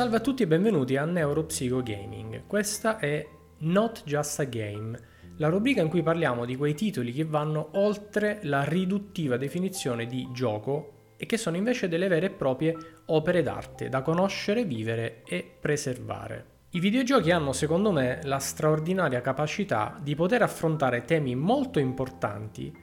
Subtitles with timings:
[0.00, 2.46] Salve a tutti e benvenuti a Neuropsycho Gaming.
[2.46, 3.28] Questa è
[3.58, 4.98] Not Just a Game,
[5.36, 10.26] la rubrica in cui parliamo di quei titoli che vanno oltre la riduttiva definizione di
[10.32, 15.46] gioco e che sono invece delle vere e proprie opere d'arte da conoscere, vivere e
[15.60, 16.46] preservare.
[16.70, 22.74] I videogiochi hanno secondo me la straordinaria capacità di poter affrontare temi molto importanti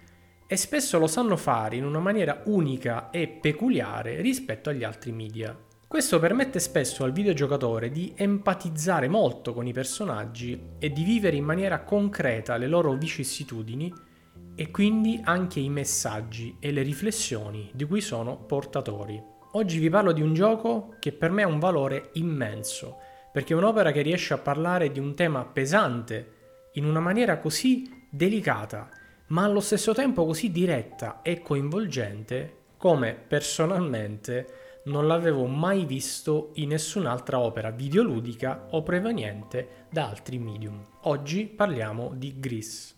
[0.46, 5.66] e spesso lo sanno fare in una maniera unica e peculiare rispetto agli altri media.
[5.88, 11.46] Questo permette spesso al videogiocatore di empatizzare molto con i personaggi e di vivere in
[11.46, 13.94] maniera concreta le loro vicissitudini
[14.54, 19.18] e quindi anche i messaggi e le riflessioni di cui sono portatori.
[19.54, 22.98] Oggi vi parlo di un gioco che per me ha un valore immenso,
[23.32, 26.34] perché è un'opera che riesce a parlare di un tema pesante
[26.74, 28.90] in una maniera così delicata,
[29.28, 36.70] ma allo stesso tempo così diretta e coinvolgente come personalmente non l'avevo mai visto in
[36.70, 40.82] nessun'altra opera videoludica o proveniente da altri medium.
[41.04, 42.97] Oggi parliamo di Gris.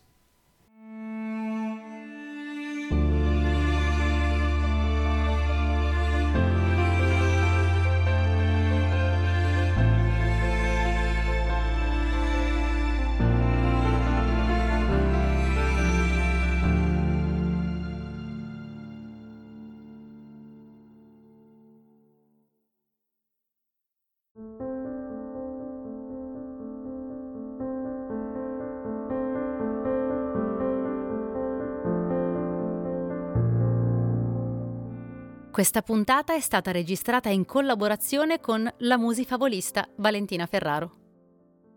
[35.59, 40.95] Questa puntata è stata registrata in collaborazione con la musifavolista Valentina Ferraro.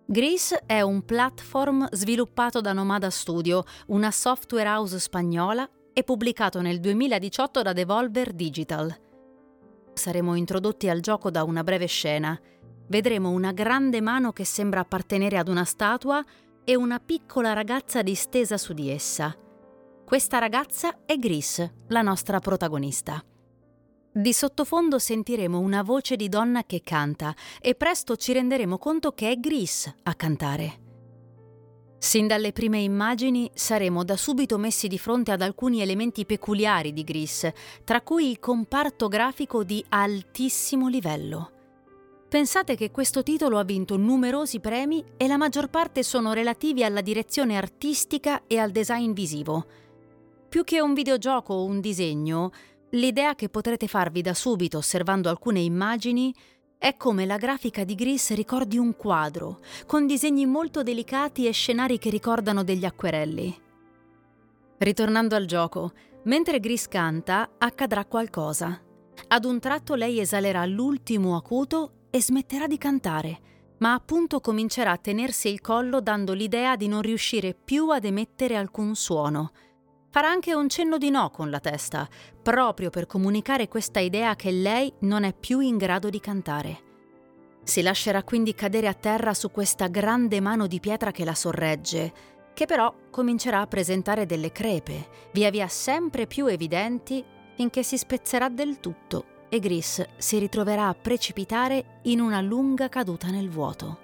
[0.06, 6.78] Grease è un platform sviluppato da Nomada Studio, una software house spagnola, e pubblicato nel
[6.78, 8.96] 2018 da Devolver Digital.
[9.94, 12.40] Saremo introdotti al gioco da una breve scena.
[12.86, 16.24] Vedremo una grande mano che sembra appartenere ad una statua
[16.62, 19.36] e una piccola ragazza distesa su di essa.
[20.04, 23.20] Questa ragazza è Grease, la nostra protagonista.
[24.14, 29.30] Di sottofondo sentiremo una voce di donna che canta e presto ci renderemo conto che
[29.30, 30.80] è Gris a cantare.
[31.96, 37.04] Sin dalle prime immagini saremo da subito messi di fronte ad alcuni elementi peculiari di
[37.04, 37.50] Gris,
[37.84, 41.50] tra cui il comparto grafico di altissimo livello.
[42.28, 47.00] Pensate che questo titolo ha vinto numerosi premi e la maggior parte sono relativi alla
[47.00, 49.64] direzione artistica e al design visivo.
[50.50, 52.50] Più che un videogioco o un disegno,
[52.94, 56.34] L'idea che potrete farvi da subito osservando alcune immagini
[56.76, 61.98] è come la grafica di Gris ricordi un quadro, con disegni molto delicati e scenari
[61.98, 63.56] che ricordano degli acquerelli.
[64.76, 65.92] Ritornando al gioco,
[66.24, 68.78] mentre Gris canta, accadrà qualcosa.
[69.28, 73.40] Ad un tratto lei esalerà l'ultimo acuto e smetterà di cantare,
[73.78, 78.54] ma appunto comincerà a tenersi il collo dando l'idea di non riuscire più ad emettere
[78.54, 79.52] alcun suono
[80.12, 82.06] Farà anche un cenno di no con la testa,
[82.42, 86.80] proprio per comunicare questa idea che lei non è più in grado di cantare.
[87.62, 92.12] Si lascerà quindi cadere a terra su questa grande mano di pietra che la sorregge,
[92.52, 97.24] che però comincerà a presentare delle crepe, via via sempre più evidenti,
[97.54, 103.28] finché si spezzerà del tutto e Gris si ritroverà a precipitare in una lunga caduta
[103.28, 104.01] nel vuoto.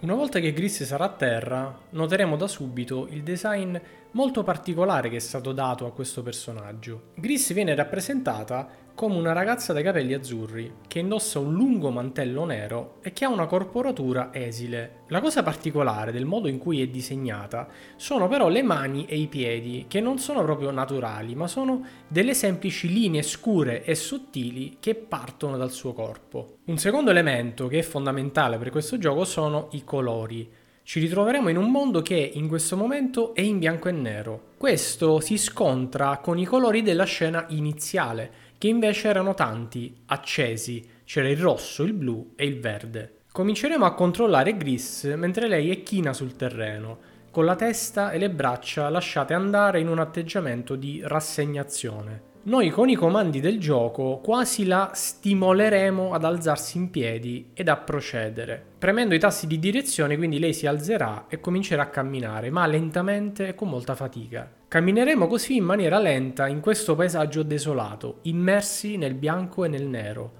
[0.00, 3.76] Una volta che Gris sarà a terra, noteremo da subito il design
[4.18, 7.12] molto particolare che è stato dato a questo personaggio.
[7.14, 12.96] Gris viene rappresentata come una ragazza dai capelli azzurri, che indossa un lungo mantello nero
[13.00, 15.02] e che ha una corporatura esile.
[15.10, 19.28] La cosa particolare del modo in cui è disegnata sono però le mani e i
[19.28, 24.96] piedi, che non sono proprio naturali, ma sono delle semplici linee scure e sottili che
[24.96, 26.56] partono dal suo corpo.
[26.64, 30.57] Un secondo elemento che è fondamentale per questo gioco sono i colori.
[30.88, 34.54] Ci ritroveremo in un mondo che in questo momento è in bianco e nero.
[34.56, 41.28] Questo si scontra con i colori della scena iniziale, che invece erano tanti, accesi, c'era
[41.28, 43.16] il rosso, il blu e il verde.
[43.30, 46.98] Cominceremo a controllare Gris mentre lei è china sul terreno,
[47.30, 52.27] con la testa e le braccia lasciate andare in un atteggiamento di rassegnazione.
[52.44, 57.76] Noi con i comandi del gioco quasi la stimoleremo ad alzarsi in piedi ed a
[57.76, 58.64] procedere.
[58.78, 63.48] Premendo i tasti di direzione quindi lei si alzerà e comincerà a camminare, ma lentamente
[63.48, 64.50] e con molta fatica.
[64.68, 70.32] Cammineremo così in maniera lenta in questo paesaggio desolato, immersi nel bianco e nel nero,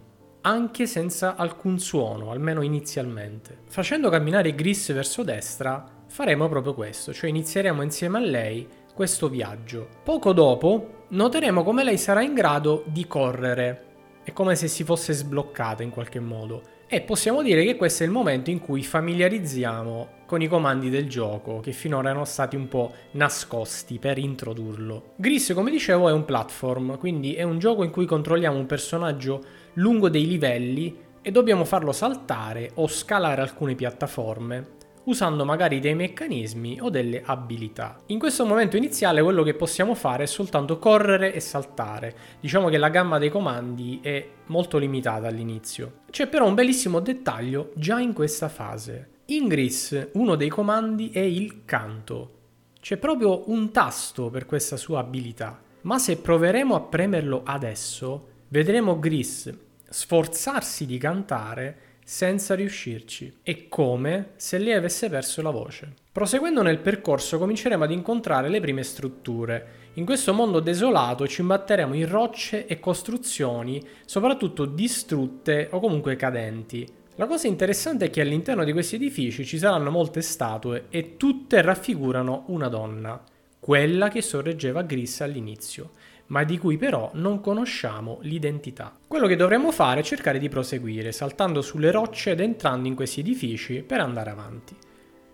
[0.42, 3.58] anche senza alcun suono, almeno inizialmente.
[3.66, 9.88] Facendo camminare Gris verso destra, faremo proprio questo, cioè inizieremo insieme a lei questo viaggio.
[10.02, 13.87] Poco dopo noteremo come lei sarà in grado di correre
[14.28, 16.62] è come se si fosse sbloccata in qualche modo.
[16.87, 21.08] E possiamo dire che questo è il momento in cui familiarizziamo con i comandi del
[21.08, 25.12] gioco, che finora erano stati un po' nascosti per introdurlo.
[25.16, 29.43] Gris, come dicevo, è un platform, quindi è un gioco in cui controlliamo un personaggio
[29.75, 34.76] lungo dei livelli e dobbiamo farlo saltare o scalare alcune piattaforme
[35.08, 37.99] usando magari dei meccanismi o delle abilità.
[38.06, 42.14] In questo momento iniziale quello che possiamo fare è soltanto correre e saltare.
[42.40, 46.00] Diciamo che la gamma dei comandi è molto limitata all'inizio.
[46.10, 49.08] C'è però un bellissimo dettaglio già in questa fase.
[49.26, 52.34] In Gris uno dei comandi è il canto.
[52.78, 55.61] C'è proprio un tasto per questa sua abilità.
[55.82, 59.52] Ma se proveremo a premerlo adesso, vedremo Gris
[59.88, 61.76] sforzarsi di cantare
[62.08, 63.40] senza riuscirci.
[63.43, 65.93] È come se lei avesse perso la voce.
[66.10, 69.90] Proseguendo nel percorso cominceremo ad incontrare le prime strutture.
[69.94, 76.88] In questo mondo desolato ci imbatteremo in rocce e costruzioni, soprattutto distrutte o comunque cadenti.
[77.16, 81.61] La cosa interessante è che all'interno di questi edifici ci saranno molte statue e tutte
[81.61, 83.22] raffigurano una donna,
[83.61, 85.90] quella che sorreggeva Gris all'inizio
[86.28, 88.96] ma di cui però non conosciamo l'identità.
[89.06, 93.20] Quello che dovremmo fare è cercare di proseguire, saltando sulle rocce ed entrando in questi
[93.20, 94.76] edifici per andare avanti.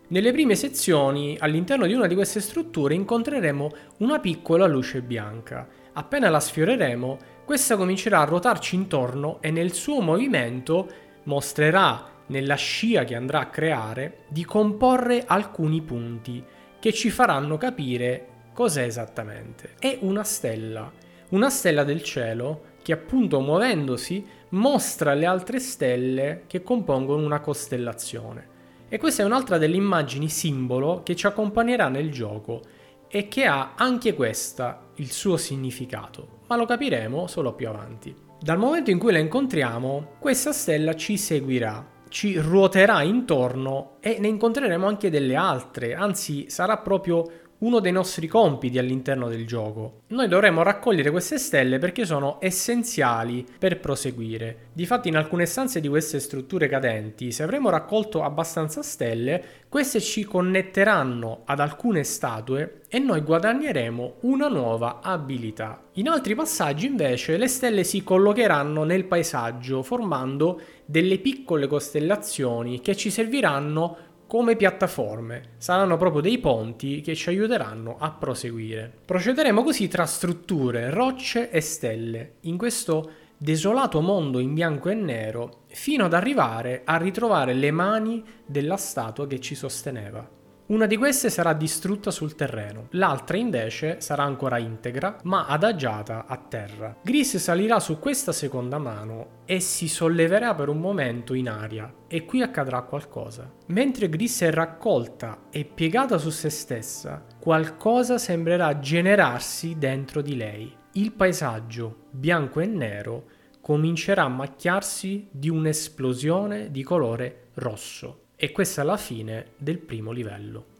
[0.06, 5.66] Nelle prime sezioni, all'interno di una di queste strutture, incontreremo una piccola luce bianca.
[5.94, 10.88] Appena la sfioreremo, questa comincerà a ruotarci intorno e nel suo movimento
[11.24, 16.42] mostrerà nella scia che andrà a creare di comporre alcuni punti
[16.78, 19.70] che ci faranno capire Cos'è esattamente?
[19.80, 20.88] È una stella,
[21.30, 28.52] una stella del cielo che appunto muovendosi mostra le altre stelle che compongono una costellazione.
[28.88, 32.60] E questa è un'altra delle immagini simbolo che ci accompagnerà nel gioco
[33.08, 38.14] e che ha anche questa il suo significato, ma lo capiremo solo più avanti.
[38.40, 44.28] Dal momento in cui la incontriamo, questa stella ci seguirà, ci ruoterà intorno e ne
[44.28, 47.24] incontreremo anche delle altre, anzi sarà proprio
[47.58, 50.02] uno dei nostri compiti all'interno del gioco.
[50.08, 54.68] Noi dovremo raccogliere queste stelle perché sono essenziali per proseguire.
[54.72, 60.24] Difatti in alcune stanze di queste strutture cadenti, se avremo raccolto abbastanza stelle, queste ci
[60.24, 65.82] connetteranno ad alcune statue e noi guadagneremo una nuova abilità.
[65.94, 72.94] In altri passaggi invece le stelle si collocheranno nel paesaggio formando delle piccole costellazioni che
[72.94, 73.96] ci serviranno
[74.34, 78.92] come piattaforme, saranno proprio dei ponti che ci aiuteranno a proseguire.
[79.04, 85.66] Procederemo così tra strutture, rocce e stelle, in questo desolato mondo in bianco e nero,
[85.68, 90.28] fino ad arrivare a ritrovare le mani della statua che ci sosteneva.
[90.66, 96.38] Una di queste sarà distrutta sul terreno, l'altra invece sarà ancora integra ma adagiata a
[96.38, 96.96] terra.
[97.02, 102.24] Gris salirà su questa seconda mano e si solleverà per un momento in aria e
[102.24, 103.52] qui accadrà qualcosa.
[103.66, 110.74] Mentre Gris è raccolta e piegata su se stessa, qualcosa sembrerà generarsi dentro di lei.
[110.92, 113.24] Il paesaggio, bianco e nero,
[113.60, 118.23] comincerà a macchiarsi di un'esplosione di colore rosso.
[118.44, 120.73] E questa è la fine del primo livello.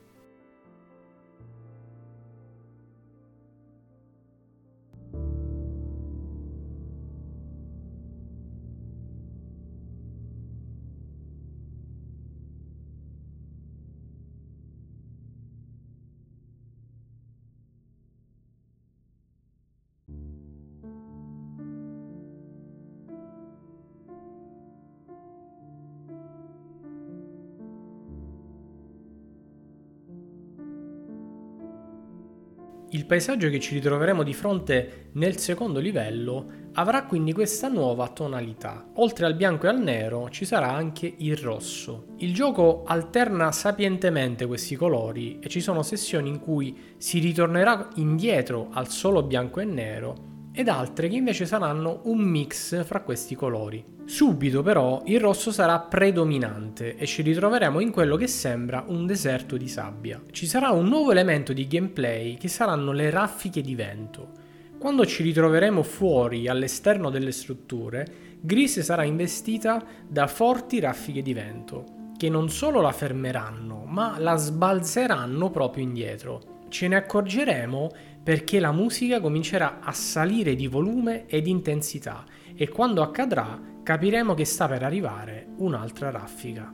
[33.04, 38.92] Il paesaggio che ci ritroveremo di fronte nel secondo livello avrà quindi questa nuova tonalità.
[38.94, 42.06] Oltre al bianco e al nero ci sarà anche il rosso.
[42.20, 48.68] Il gioco alterna sapientemente questi colori e ci sono sessioni in cui si ritornerà indietro
[48.72, 53.84] al solo bianco e nero ed altre che invece saranno un mix fra questi colori.
[54.04, 59.56] Subito però il rosso sarà predominante e ci ritroveremo in quello che sembra un deserto
[59.56, 60.22] di sabbia.
[60.30, 64.30] Ci sarà un nuovo elemento di gameplay che saranno le raffiche di vento.
[64.78, 68.06] Quando ci ritroveremo fuori all'esterno delle strutture,
[68.40, 74.36] Gris sarà investita da forti raffiche di vento che non solo la fermeranno, ma la
[74.36, 76.66] sbalzeranno proprio indietro.
[76.68, 77.90] Ce ne accorgeremo
[78.24, 82.24] perché la musica comincerà a salire di volume e di intensità
[82.56, 86.72] e quando accadrà capiremo che sta per arrivare un'altra raffica.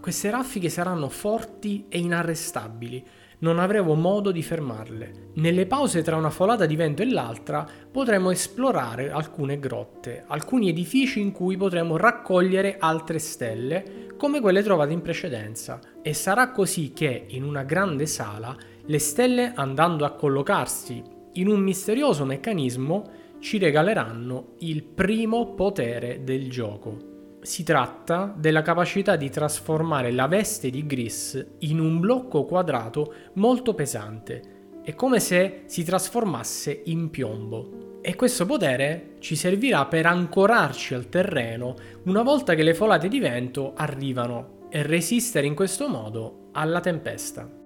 [0.00, 3.06] Queste raffiche saranno forti e inarrestabili,
[3.42, 5.30] non avremo modo di fermarle.
[5.34, 11.20] Nelle pause tra una folata di vento e l'altra potremo esplorare alcune grotte, alcuni edifici
[11.20, 17.26] in cui potremo raccogliere altre stelle come quelle trovate in precedenza e sarà così che
[17.28, 21.02] in una grande sala le stelle andando a collocarsi
[21.34, 27.11] in un misterioso meccanismo ci regaleranno il primo potere del gioco.
[27.42, 33.74] Si tratta della capacità di trasformare la veste di Gris in un blocco quadrato molto
[33.74, 34.42] pesante.
[34.84, 37.98] È come se si trasformasse in piombo.
[38.00, 43.18] E questo potere ci servirà per ancorarci al terreno una volta che le folate di
[43.18, 47.61] vento arrivano e resistere in questo modo alla tempesta.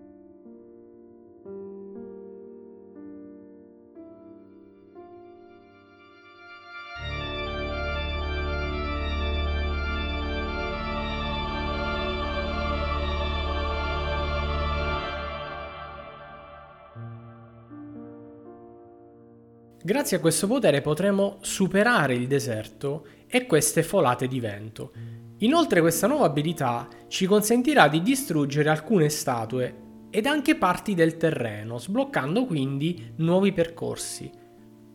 [19.86, 24.90] Grazie a questo potere potremo superare il deserto e queste folate di vento.
[25.38, 31.78] Inoltre questa nuova abilità ci consentirà di distruggere alcune statue ed anche parti del terreno,
[31.78, 34.28] sbloccando quindi nuovi percorsi.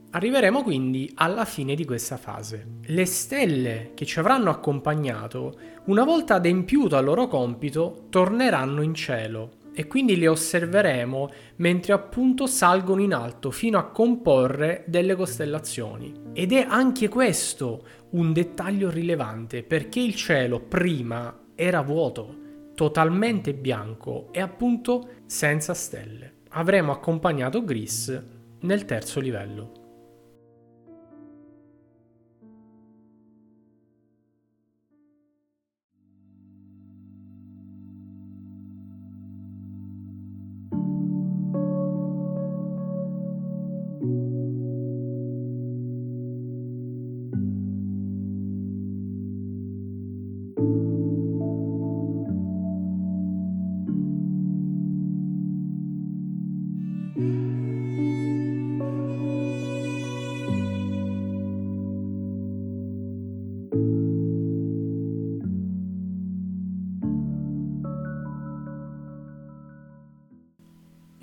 [0.09, 2.79] Arriveremo quindi alla fine di questa fase.
[2.83, 9.59] Le stelle che ci avranno accompagnato, una volta adempiuto al loro compito, torneranno in cielo
[9.73, 16.13] e quindi le osserveremo mentre appunto salgono in alto fino a comporre delle costellazioni.
[16.33, 22.35] Ed è anche questo un dettaglio rilevante perché il cielo prima era vuoto,
[22.75, 26.39] totalmente bianco e appunto senza stelle.
[26.49, 28.21] Avremo accompagnato Gris
[28.61, 29.80] nel terzo livello.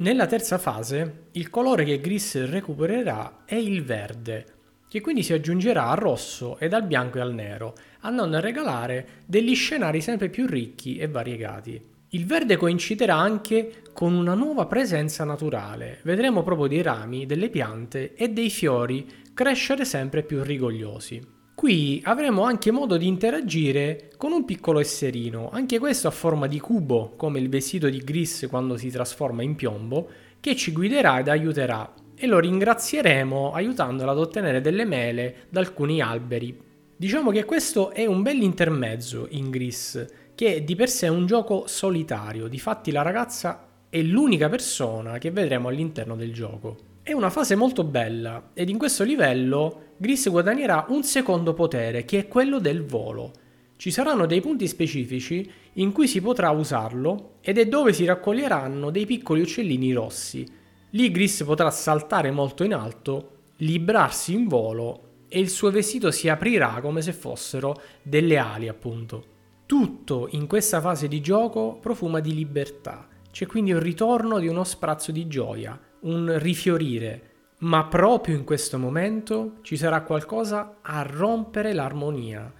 [0.08, 4.46] Nella terza fase, il colore che Gris recupererà è il verde,
[4.88, 9.06] che quindi si aggiungerà al rosso ed al bianco e al nero, andando a regalare
[9.26, 11.78] degli scenari sempre più ricchi e variegati.
[12.12, 18.14] Il verde coinciderà anche con una nuova presenza naturale, vedremo proprio dei rami, delle piante
[18.14, 21.36] e dei fiori crescere sempre più rigogliosi.
[21.58, 26.60] Qui avremo anche modo di interagire con un piccolo esserino, anche questo a forma di
[26.60, 31.26] cubo, come il vestito di Gris quando si trasforma in piombo, che ci guiderà ed
[31.26, 36.56] aiuterà e lo ringrazieremo aiutandolo ad ottenere delle mele da alcuni alberi.
[36.96, 41.26] Diciamo che questo è un bel intermezzo in Gris, che di per sé è un
[41.26, 46.87] gioco solitario, difatti la ragazza è l'unica persona che vedremo all'interno del gioco.
[47.08, 52.18] È una fase molto bella ed in questo livello Gris guadagnerà un secondo potere che
[52.18, 53.32] è quello del volo.
[53.76, 58.90] Ci saranno dei punti specifici in cui si potrà usarlo ed è dove si raccoglieranno
[58.90, 60.46] dei piccoli uccellini rossi.
[60.90, 66.28] Lì Gris potrà saltare molto in alto, librarsi in volo e il suo vestito si
[66.28, 69.24] aprirà come se fossero delle ali appunto.
[69.64, 73.08] Tutto in questa fase di gioco profuma di libertà.
[73.30, 77.22] C'è quindi un ritorno di uno sprazzo di gioia, un rifiorire,
[77.58, 82.52] ma proprio in questo momento ci sarà qualcosa a rompere l'armonia,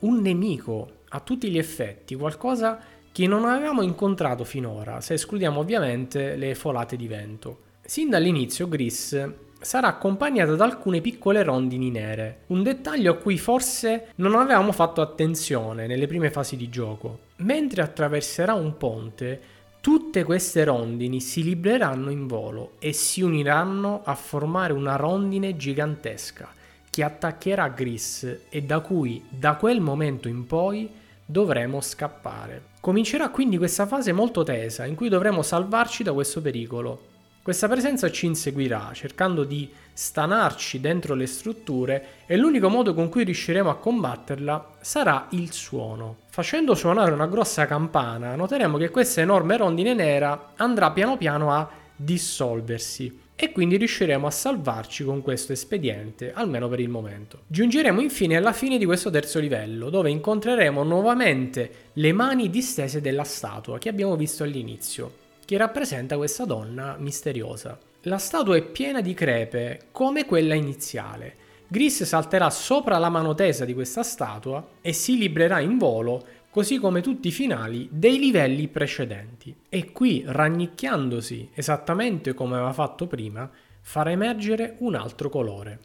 [0.00, 2.78] un nemico a tutti gli effetti, qualcosa
[3.12, 7.58] che non avevamo incontrato finora, se escludiamo ovviamente le folate di vento.
[7.84, 9.30] Sin dall'inizio Gris
[9.60, 15.00] sarà accompagnata da alcune piccole rondini nere, un dettaglio a cui forse non avevamo fatto
[15.00, 17.20] attenzione nelle prime fasi di gioco.
[17.36, 19.40] Mentre attraverserà un ponte,
[19.82, 26.54] Tutte queste rondini si libreranno in volo e si uniranno a formare una rondine gigantesca
[26.88, 30.88] che attaccherà Gris e da cui da quel momento in poi
[31.26, 32.66] dovremo scappare.
[32.78, 37.06] Comincerà quindi questa fase molto tesa in cui dovremo salvarci da questo pericolo.
[37.42, 43.24] Questa presenza ci inseguirà cercando di stanarci dentro le strutture e l'unico modo con cui
[43.24, 46.16] riusciremo a combatterla sarà il suono.
[46.28, 51.68] Facendo suonare una grossa campana, noteremo che questa enorme rondine nera andrà piano piano a
[51.94, 57.40] dissolversi e quindi riusciremo a salvarci con questo espediente, almeno per il momento.
[57.48, 63.24] Giungeremo infine alla fine di questo terzo livello, dove incontreremo nuovamente le mani distese della
[63.24, 65.12] statua che abbiamo visto all'inizio,
[65.44, 67.76] che rappresenta questa donna misteriosa.
[68.06, 71.36] La statua è piena di crepe, come quella iniziale.
[71.68, 76.78] Gris salterà sopra la mano tesa di questa statua e si librerà in volo così
[76.78, 79.54] come tutti i finali dei livelli precedenti.
[79.68, 83.48] E qui, rannicchiandosi esattamente come aveva fatto prima,
[83.80, 85.78] farà emergere un altro colore.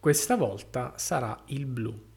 [0.00, 2.07] Questa volta sarà il blu.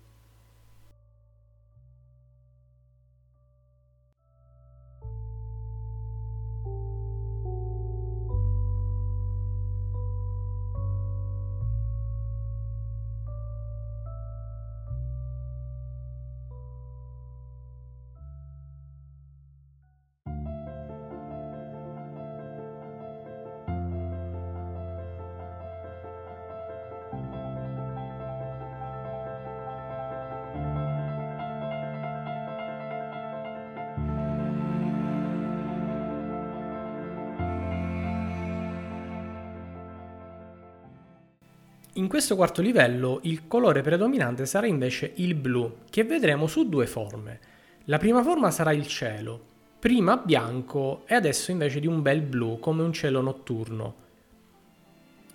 [42.22, 47.40] Questo quarto livello il colore predominante sarà invece il blu, che vedremo su due forme.
[47.86, 49.44] La prima forma sarà il cielo,
[49.80, 53.96] prima bianco e adesso invece di un bel blu come un cielo notturno.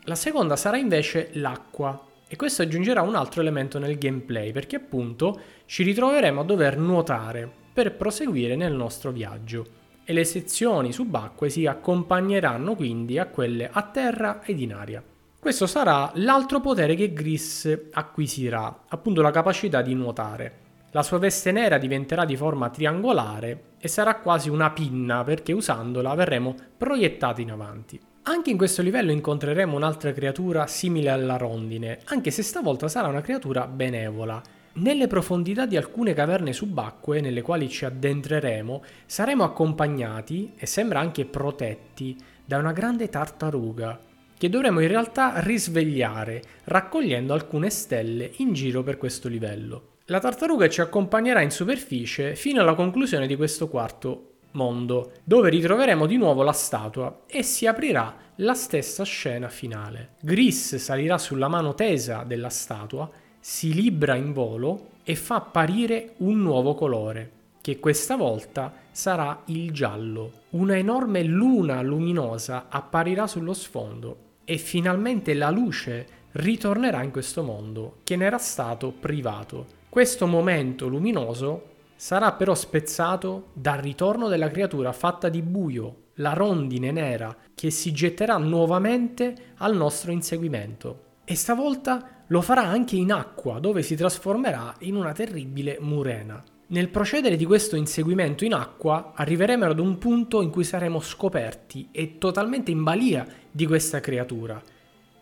[0.05, 5.40] La seconda sarà invece l'acqua e questo aggiungerà un altro elemento nel gameplay perché appunto
[5.64, 9.66] ci ritroveremo a dover nuotare per proseguire nel nostro viaggio
[10.05, 15.03] e le sezioni subacquee si accompagneranno quindi a quelle a terra ed in aria.
[15.46, 20.52] Questo sarà l'altro potere che Gris acquisirà, appunto la capacità di nuotare.
[20.90, 26.12] La sua veste nera diventerà di forma triangolare e sarà quasi una pinna perché usandola
[26.16, 28.00] verremo proiettati in avanti.
[28.22, 33.20] Anche in questo livello incontreremo un'altra creatura simile alla rondine, anche se stavolta sarà una
[33.20, 34.42] creatura benevola.
[34.72, 41.24] Nelle profondità di alcune caverne subacquee nelle quali ci addentreremo, saremo accompagnati e sembra anche
[41.24, 44.06] protetti da una grande tartaruga
[44.38, 49.94] che dovremo in realtà risvegliare raccogliendo alcune stelle in giro per questo livello.
[50.07, 56.07] La tartaruga ci accompagnerà in superficie fino alla conclusione di questo quarto mondo, dove ritroveremo
[56.07, 60.11] di nuovo la statua e si aprirà la stessa scena finale.
[60.20, 66.40] Gris salirà sulla mano tesa della statua, si libra in volo e fa apparire un
[66.40, 70.44] nuovo colore, che questa volta sarà il giallo.
[70.51, 77.98] Una enorme luna luminosa apparirà sullo sfondo e finalmente la luce ritornerà in questo mondo
[78.04, 79.66] che ne era stato privato.
[79.90, 86.92] Questo momento luminoso sarà però spezzato dal ritorno della creatura fatta di buio, la rondine
[86.92, 91.04] nera, che si getterà nuovamente al nostro inseguimento.
[91.24, 96.42] E stavolta lo farà anche in acqua, dove si trasformerà in una terribile murena.
[96.68, 101.90] Nel procedere di questo inseguimento in acqua arriveremo ad un punto in cui saremo scoperti
[101.92, 104.61] e totalmente in balia di questa creatura.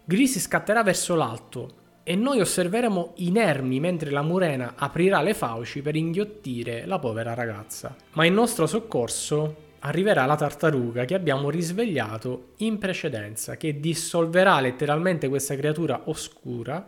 [0.07, 5.97] Gris scatterà verso l'alto e noi osserveremo inermi mentre la murena aprirà le fauci per
[5.97, 7.95] inghiottire la povera ragazza.
[8.13, 15.29] Ma in nostro soccorso arriverà la tartaruga che abbiamo risvegliato in precedenza, che dissolverà letteralmente
[15.29, 16.87] questa creatura oscura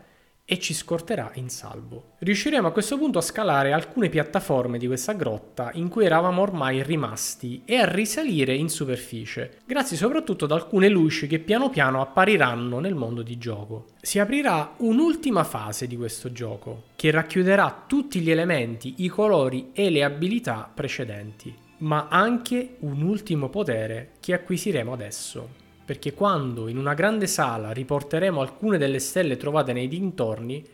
[0.48, 2.12] e ci scorterà in salvo.
[2.20, 6.84] Riusciremo a questo punto a scalare alcune piattaforme di questa grotta in cui eravamo ormai
[6.84, 12.78] rimasti e a risalire in superficie, grazie soprattutto ad alcune luci che piano piano appariranno
[12.78, 13.86] nel mondo di gioco.
[14.00, 19.90] Si aprirà un'ultima fase di questo gioco, che racchiuderà tutti gli elementi, i colori e
[19.90, 26.94] le abilità precedenti, ma anche un ultimo potere che acquisiremo adesso perché quando in una
[26.94, 30.66] grande sala riporteremo alcune delle stelle trovate nei dintorni,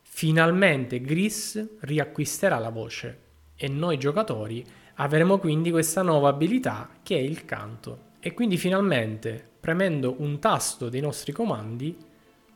[0.00, 3.18] finalmente Gris riacquisterà la voce
[3.56, 8.12] e noi giocatori avremo quindi questa nuova abilità che è il canto.
[8.20, 11.94] E quindi finalmente, premendo un tasto dei nostri comandi,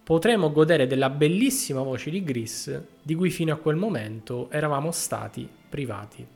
[0.02, 5.46] potremo godere della bellissima voce di Gris di cui fino a quel momento eravamo stati
[5.68, 6.26] privati.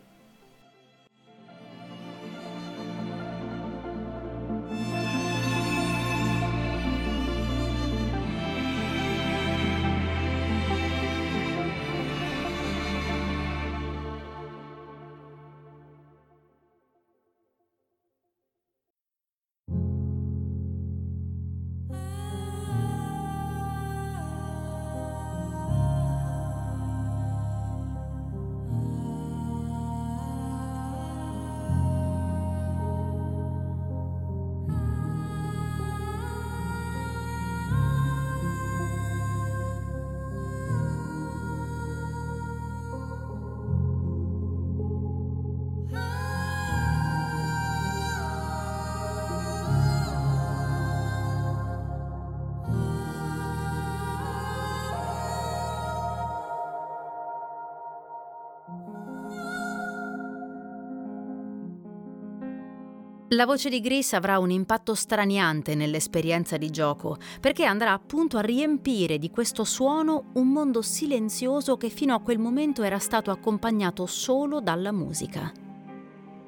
[63.32, 68.42] La voce di Gris avrà un impatto straniante nell'esperienza di gioco, perché andrà appunto a
[68.42, 74.04] riempire di questo suono un mondo silenzioso che fino a quel momento era stato accompagnato
[74.04, 75.50] solo dalla musica.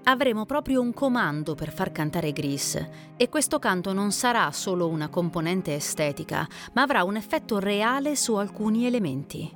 [0.03, 5.09] Avremo proprio un comando per far cantare Gris e questo canto non sarà solo una
[5.09, 9.51] componente estetica, ma avrà un effetto reale su alcuni elementi.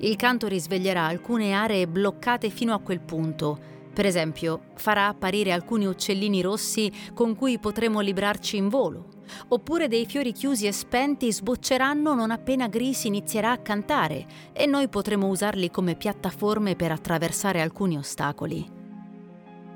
[0.00, 5.86] Il canto risveglierà alcune aree bloccate fino a quel punto, per esempio, farà apparire alcuni
[5.86, 9.06] uccellini rossi con cui potremo librarci in volo,
[9.48, 14.88] oppure dei fiori chiusi e spenti sbocceranno non appena Gris inizierà a cantare e noi
[14.88, 18.68] potremo usarli come piattaforme per attraversare alcuni ostacoli.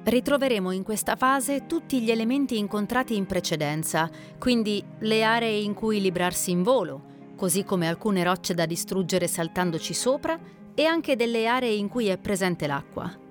[0.04, 5.98] Ritroveremo in questa fase tutti gli elementi incontrati in precedenza, quindi le aree in cui
[5.98, 7.04] librarsi in volo,
[7.37, 10.38] così come alcune rocce da distruggere saltandoci sopra
[10.74, 13.28] e anche delle aree in cui è presente l'acqua.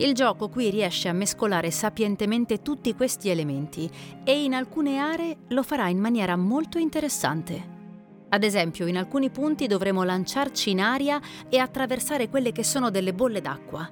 [0.00, 3.90] Il gioco qui riesce a mescolare sapientemente tutti questi elementi
[4.22, 7.76] e in alcune aree lo farà in maniera molto interessante.
[8.28, 13.12] Ad esempio, in alcuni punti dovremo lanciarci in aria e attraversare quelle che sono delle
[13.12, 13.90] bolle d'acqua.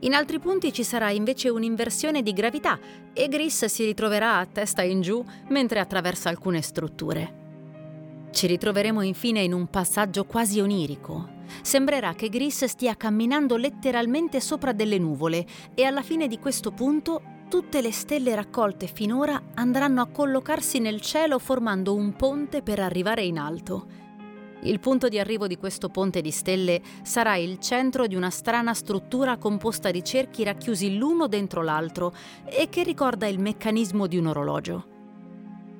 [0.00, 2.78] In altri punti ci sarà invece un'inversione di gravità
[3.14, 7.38] e Gris si ritroverà a testa in giù mentre attraversa alcune strutture.
[8.30, 14.72] Ci ritroveremo infine in un passaggio quasi onirico, Sembrerà che Gris stia camminando letteralmente sopra
[14.72, 20.06] delle nuvole e alla fine di questo punto tutte le stelle raccolte finora andranno a
[20.06, 23.86] collocarsi nel cielo formando un ponte per arrivare in alto.
[24.62, 28.74] Il punto di arrivo di questo ponte di stelle sarà il centro di una strana
[28.74, 32.12] struttura composta di cerchi racchiusi l'uno dentro l'altro
[32.44, 34.84] e che ricorda il meccanismo di un orologio.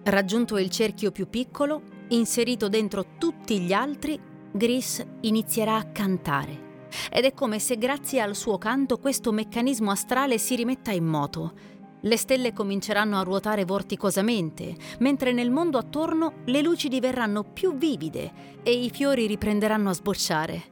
[0.02, 4.18] Raggiunto il cerchio più piccolo, inserito dentro tutti gli altri,
[4.52, 6.68] Gris inizierà a cantare.
[7.10, 11.52] Ed è come se grazie al suo canto questo meccanismo astrale si rimetta in moto.
[12.00, 18.58] Le stelle cominceranno a ruotare vorticosamente, mentre nel mondo attorno le luci diverranno più vivide
[18.62, 20.62] e i fiori riprenderanno a sbocciare.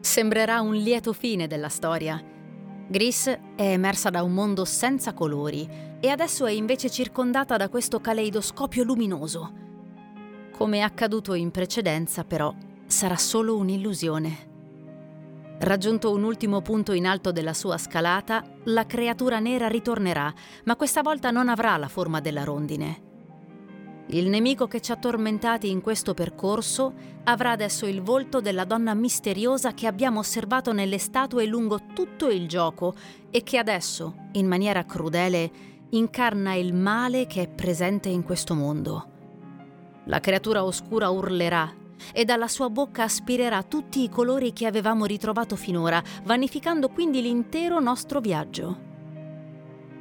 [0.00, 2.22] Sembrerà un lieto fine della storia.
[2.88, 5.68] Gris è emersa da un mondo senza colori
[6.00, 9.52] e adesso è invece circondata da questo caleidoscopio luminoso.
[10.56, 12.54] Come è accaduto in precedenza, però,
[12.90, 14.48] sarà solo un'illusione.
[15.60, 20.32] Raggiunto un ultimo punto in alto della sua scalata, la creatura nera ritornerà,
[20.64, 23.08] ma questa volta non avrà la forma della rondine.
[24.08, 28.92] Il nemico che ci ha tormentati in questo percorso avrà adesso il volto della donna
[28.94, 32.94] misteriosa che abbiamo osservato nelle statue lungo tutto il gioco
[33.30, 35.50] e che adesso, in maniera crudele,
[35.90, 39.08] incarna il male che è presente in questo mondo.
[40.06, 41.72] La creatura oscura urlerà
[42.12, 47.80] e dalla sua bocca aspirerà tutti i colori che avevamo ritrovato finora, vanificando quindi l'intero
[47.80, 48.88] nostro viaggio.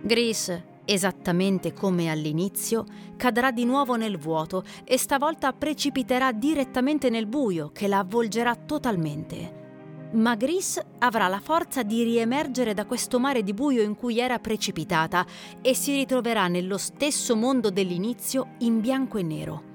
[0.01, 2.85] Gris, esattamente come all'inizio,
[3.17, 9.57] cadrà di nuovo nel vuoto e stavolta precipiterà direttamente nel buio che la avvolgerà totalmente.
[10.11, 14.39] Ma Gris avrà la forza di riemergere da questo mare di buio in cui era
[14.39, 15.23] precipitata
[15.61, 19.68] e si ritroverà nello stesso mondo dell'inizio in bianco e nero.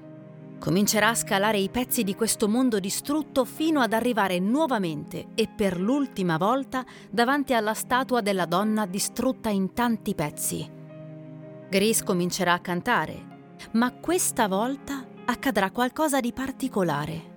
[0.65, 5.79] Comincerà a scalare i pezzi di questo mondo distrutto fino ad arrivare nuovamente e per
[5.79, 10.67] l'ultima volta davanti alla statua della donna distrutta in tanti pezzi.
[11.69, 17.33] Gris comincerà a cantare, ma questa volta accadrà qualcosa di particolare.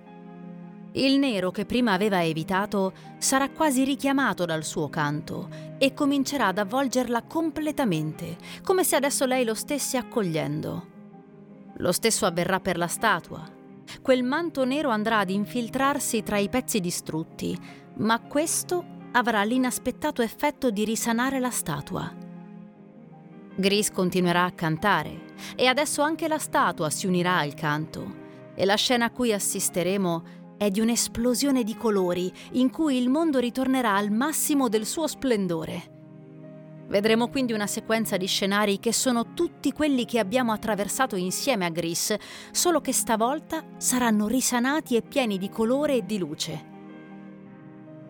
[0.93, 6.57] Il nero che prima aveva evitato sarà quasi richiamato dal suo canto e comincerà ad
[6.57, 10.97] avvolgerla completamente, come se adesso lei lo stesse accogliendo.
[11.79, 13.47] Lo stesso avverrà per la statua.
[14.01, 17.57] Quel manto nero andrà ad infiltrarsi tra i pezzi distrutti,
[17.97, 22.13] ma questo avrà l'inaspettato effetto di risanare la statua.
[23.55, 28.75] Gris continuerà a cantare e adesso anche la statua si unirà al canto e la
[28.75, 30.23] scena a cui assisteremo
[30.57, 35.98] è di un'esplosione di colori in cui il mondo ritornerà al massimo del suo splendore.
[36.89, 41.69] Vedremo quindi una sequenza di scenari che sono tutti quelli che abbiamo attraversato insieme a
[41.69, 42.15] Gris,
[42.49, 46.65] solo che stavolta saranno risanati e pieni di colore e di luce.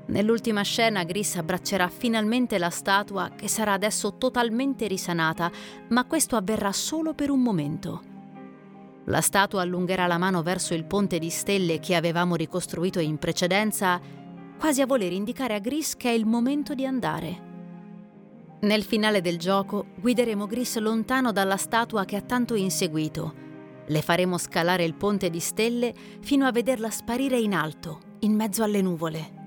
[0.05, 5.51] Nell'ultima scena Gris abbraccerà finalmente la statua che sarà adesso totalmente risanata,
[5.89, 8.01] ma questo avverrà solo per un momento.
[9.05, 13.99] La statua allungherà la mano verso il ponte di stelle che avevamo ricostruito in precedenza,
[14.57, 17.48] quasi a voler indicare a Gris che è il momento di andare.
[18.61, 23.33] Nel finale del gioco guideremo Gris lontano dalla statua che ha tanto inseguito.
[23.87, 28.61] Le faremo scalare il ponte di stelle fino a vederla sparire in alto, in mezzo
[28.61, 29.38] alle nuvole.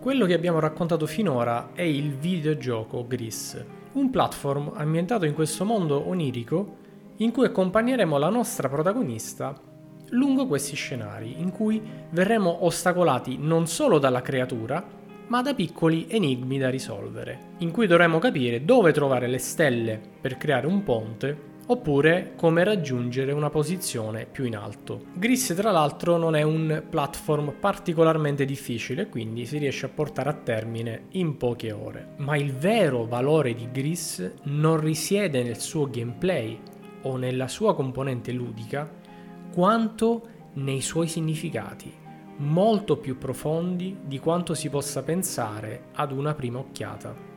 [0.00, 6.08] Quello che abbiamo raccontato finora è il videogioco Gris, un platform ambientato in questo mondo
[6.08, 6.78] onirico
[7.18, 9.54] in cui accompagneremo la nostra protagonista
[10.12, 11.82] lungo questi scenari, in cui
[12.12, 14.82] verremo ostacolati non solo dalla creatura,
[15.26, 20.38] ma da piccoli enigmi da risolvere, in cui dovremo capire dove trovare le stelle per
[20.38, 25.04] creare un ponte oppure come raggiungere una posizione più in alto.
[25.14, 30.34] Gris tra l'altro non è un platform particolarmente difficile, quindi si riesce a portare a
[30.34, 32.14] termine in poche ore.
[32.16, 36.58] Ma il vero valore di Gris non risiede nel suo gameplay
[37.02, 38.90] o nella sua componente ludica,
[39.52, 41.92] quanto nei suoi significati,
[42.38, 47.29] molto più profondi di quanto si possa pensare ad una prima occhiata.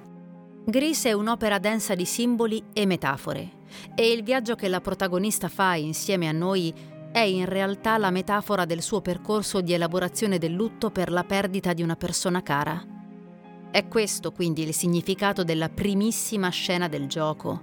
[0.65, 3.62] Gris è un'opera densa di simboli e metafore
[3.95, 6.73] e il viaggio che la protagonista fa insieme a noi
[7.12, 11.73] è in realtà la metafora del suo percorso di elaborazione del lutto per la perdita
[11.73, 12.82] di una persona cara.
[13.69, 17.62] È questo quindi il significato della primissima scena del gioco.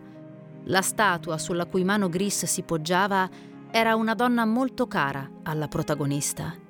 [0.64, 3.28] La statua sulla cui mano Gris si poggiava
[3.70, 6.68] era una donna molto cara alla protagonista.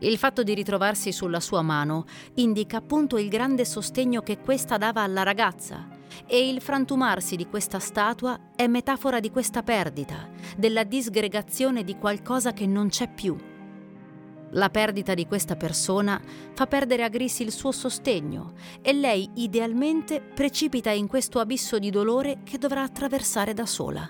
[0.00, 5.02] Il fatto di ritrovarsi sulla sua mano indica appunto il grande sostegno che questa dava
[5.02, 5.88] alla ragazza
[6.24, 12.52] e il frantumarsi di questa statua è metafora di questa perdita, della disgregazione di qualcosa
[12.52, 13.36] che non c'è più.
[14.52, 16.20] La perdita di questa persona
[16.54, 21.90] fa perdere a Gris il suo sostegno e lei idealmente precipita in questo abisso di
[21.90, 24.08] dolore che dovrà attraversare da sola.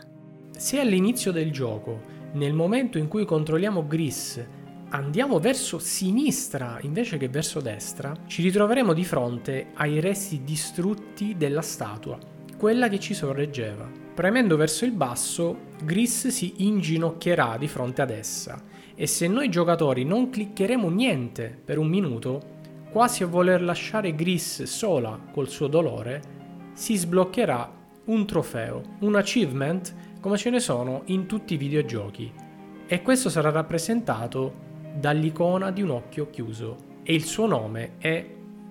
[0.57, 4.47] Se all'inizio del gioco, nel momento in cui controlliamo Gris,
[4.91, 11.63] andiamo verso sinistra invece che verso destra, ci ritroveremo di fronte ai resti distrutti della
[11.63, 12.19] statua,
[12.57, 13.91] quella che ci sorreggeva.
[14.15, 18.61] Premendo verso il basso, Gris si inginocchierà di fronte ad essa
[18.95, 22.57] e se noi giocatori non cliccheremo niente per un minuto,
[22.91, 26.37] quasi a voler lasciare Gris sola col suo dolore,
[26.73, 27.71] si sbloccherà
[28.07, 32.33] un trofeo, un achievement come ce ne sono in tutti i videogiochi.
[32.87, 38.25] E questo sarà rappresentato dall'icona di un occhio chiuso e il suo nome è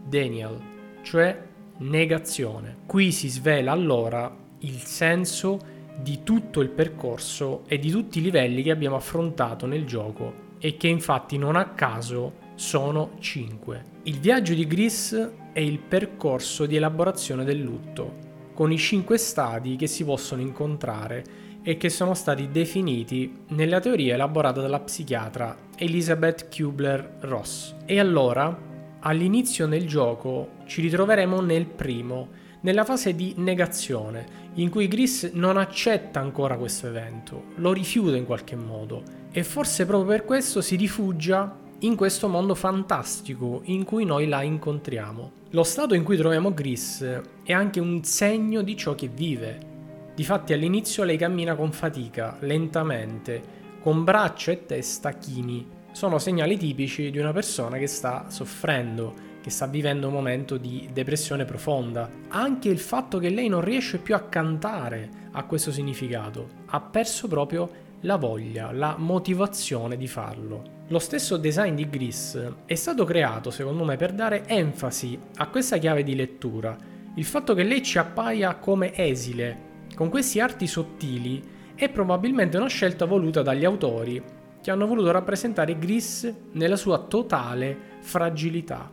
[0.05, 0.59] Daniel,
[1.01, 1.45] cioè
[1.77, 2.77] negazione.
[2.85, 8.61] Qui si svela allora il senso di tutto il percorso e di tutti i livelli
[8.61, 13.83] che abbiamo affrontato nel gioco e che infatti non a caso sono 5.
[14.03, 19.75] Il viaggio di Gris è il percorso di elaborazione del lutto, con i 5 stadi
[19.75, 21.23] che si possono incontrare
[21.61, 27.75] e che sono stati definiti nella teoria elaborata dalla psichiatra Elizabeth Kubler-Ross.
[27.85, 28.55] E allora,
[28.99, 32.29] all'inizio del gioco, ci ritroveremo nel primo,
[32.61, 38.25] nella fase di negazione, in cui Gris non accetta ancora questo evento, lo rifiuta in
[38.25, 44.03] qualche modo e forse proprio per questo si rifugia in questo mondo fantastico in cui
[44.03, 45.31] noi la incontriamo.
[45.51, 49.75] Lo stato in cui troviamo Gris è anche un segno di ciò che vive,
[50.17, 53.39] Difatti all'inizio lei cammina con fatica, lentamente,
[53.87, 55.65] con braccia e testa chini.
[55.93, 60.89] Sono segnali tipici di una persona che sta soffrendo, che sta vivendo un momento di
[60.91, 62.09] depressione profonda.
[62.27, 66.49] Anche il fatto che lei non riesce più a cantare ha questo significato.
[66.65, 67.69] Ha perso proprio
[68.01, 70.83] la voglia, la motivazione di farlo.
[70.89, 75.77] Lo stesso design di Gris è stato creato, secondo me, per dare enfasi a questa
[75.77, 76.75] chiave di lettura.
[77.15, 82.67] Il fatto che lei ci appaia come esile, con questi arti sottili è probabilmente una
[82.67, 84.21] scelta voluta dagli autori
[84.61, 88.91] che hanno voluto rappresentare Gris nella sua totale fragilità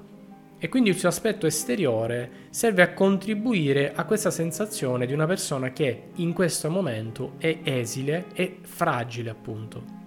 [0.58, 5.72] e quindi il suo aspetto esteriore serve a contribuire a questa sensazione di una persona
[5.72, 10.02] che in questo momento è esile e fragile appunto.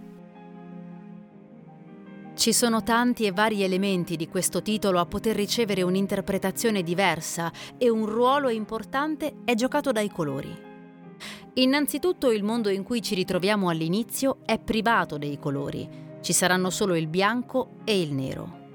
[2.35, 7.89] Ci sono tanti e vari elementi di questo titolo a poter ricevere un'interpretazione diversa e
[7.89, 10.66] un ruolo importante è giocato dai colori.
[11.57, 15.89] Innanzitutto il mondo in cui ci ritroviamo all'inizio è privato dei colori,
[16.21, 18.65] ci saranno solo il bianco e il nero.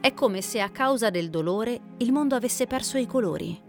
[0.00, 3.60] È come se a causa del dolore il mondo avesse perso i colori.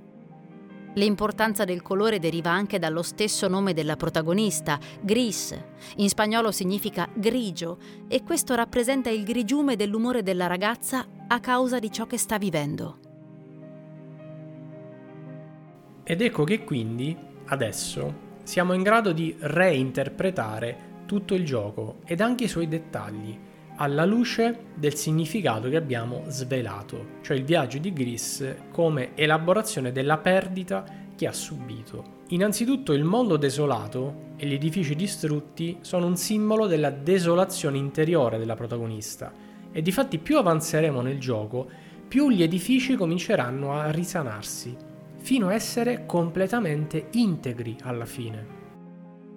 [0.94, 5.54] L'importanza del colore deriva anche dallo stesso nome della protagonista, gris.
[5.98, 11.92] In spagnolo significa grigio e questo rappresenta il grigiume dell'umore della ragazza a causa di
[11.92, 13.00] ciò che sta vivendo.
[16.04, 17.16] Ed ecco che quindi,
[17.48, 23.38] adesso, siamo in grado di reinterpretare tutto il gioco ed anche i suoi dettagli
[23.76, 30.18] alla luce del significato che abbiamo svelato, cioè il viaggio di Gris come elaborazione della
[30.18, 32.22] perdita che ha subito.
[32.30, 38.56] Innanzitutto il mondo desolato e gli edifici distrutti sono un simbolo della desolazione interiore della
[38.56, 39.30] protagonista
[39.74, 41.68] e difatti più avanzeremo nel gioco,
[42.08, 44.74] più gli edifici cominceranno a risanarsi,
[45.28, 48.48] fino a essere completamente integri alla fine.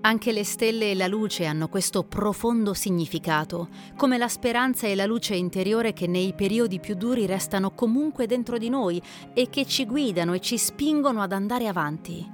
[0.03, 5.05] Anche le stelle e la luce hanno questo profondo significato, come la speranza e la
[5.05, 9.03] luce interiore che nei periodi più duri restano comunque dentro di noi
[9.35, 12.25] e che ci guidano e ci spingono ad andare avanti.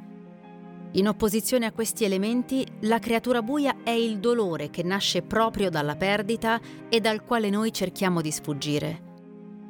[0.92, 5.97] In opposizione a questi elementi, la creatura buia è il dolore che nasce proprio dalla
[5.97, 9.05] perdita e dal quale noi cerchiamo di sfuggire.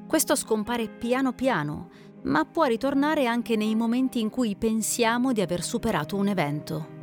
[0.07, 1.88] Questo scompare piano piano,
[2.26, 6.94] ma può ritornare anche nei momenti in cui pensiamo di aver superato un evento.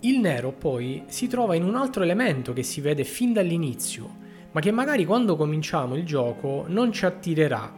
[0.00, 4.60] Il nero poi si trova in un altro elemento che si vede fin dall'inizio, ma
[4.60, 7.72] che magari quando cominciamo il gioco non ci attirerà,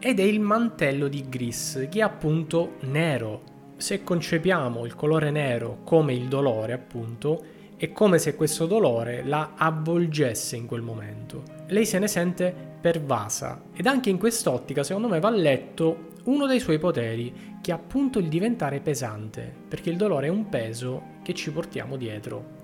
[0.00, 3.56] ed è il mantello di Gris, che è appunto nero.
[3.76, 7.44] Se concepiamo il colore nero come il dolore, appunto,
[7.76, 11.42] è come se questo dolore la avvolgesse in quel momento.
[11.68, 16.60] Lei se ne sente pervasa ed anche in quest'ottica secondo me va letto uno dei
[16.60, 21.32] suoi poteri, che è appunto il diventare pesante, perché il dolore è un peso che
[21.32, 22.56] ci portiamo dietro.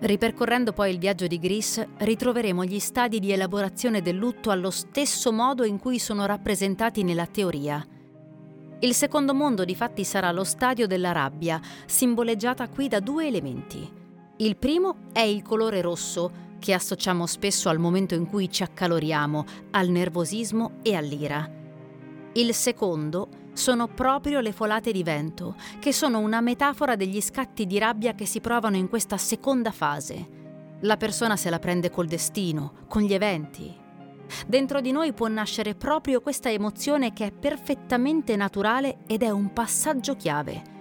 [0.00, 5.32] Ripercorrendo poi il viaggio di Gris, ritroveremo gli stadi di elaborazione del lutto allo stesso
[5.32, 7.86] modo in cui sono rappresentati nella teoria.
[8.80, 13.88] Il secondo mondo difatti sarà lo stadio della rabbia, simboleggiata qui da due elementi.
[14.38, 19.44] Il primo è il colore rosso, che associamo spesso al momento in cui ci accaloriamo,
[19.72, 21.46] al nervosismo e all'ira.
[22.32, 27.76] Il secondo sono proprio le folate di vento, che sono una metafora degli scatti di
[27.76, 30.76] rabbia che si provano in questa seconda fase.
[30.80, 33.70] La persona se la prende col destino, con gli eventi.
[34.46, 39.52] Dentro di noi può nascere proprio questa emozione che è perfettamente naturale ed è un
[39.52, 40.73] passaggio chiave.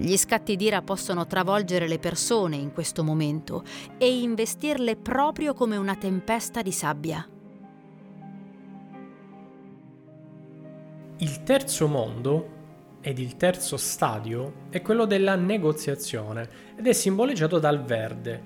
[0.00, 3.62] Gli scatti d'ira possono travolgere le persone in questo momento
[3.98, 7.28] e investirle proprio come una tempesta di sabbia.
[11.18, 12.48] Il terzo mondo
[13.02, 18.42] ed il terzo stadio è quello della negoziazione ed è simboleggiato dal verde.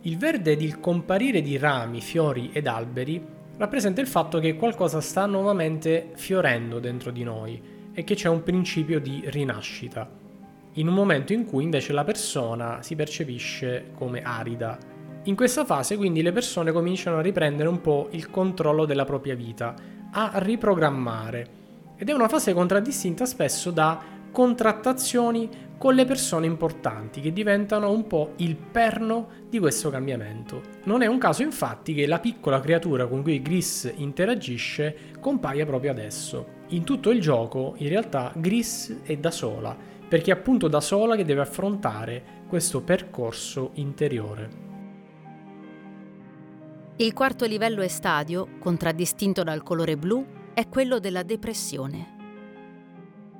[0.00, 3.24] Il verde ed il comparire di rami, fiori ed alberi
[3.58, 8.42] rappresenta il fatto che qualcosa sta nuovamente fiorendo dentro di noi e che c'è un
[8.42, 10.24] principio di rinascita,
[10.76, 14.78] in un momento in cui invece la persona si percepisce come arida.
[15.24, 19.34] In questa fase quindi le persone cominciano a riprendere un po' il controllo della propria
[19.34, 19.74] vita,
[20.12, 21.64] a riprogrammare
[21.96, 28.06] ed è una fase contraddistinta spesso da contrattazioni con le persone importanti che diventano un
[28.06, 30.60] po' il perno di questo cambiamento.
[30.84, 35.90] Non è un caso infatti che la piccola creatura con cui Gris interagisce compaia proprio
[35.90, 36.54] adesso.
[36.68, 39.76] In tutto il gioco in realtà Gris è da sola,
[40.08, 44.64] perché è appunto da sola che deve affrontare questo percorso interiore.
[46.96, 52.14] Il quarto livello e stadio, contraddistinto dal colore blu, è quello della depressione.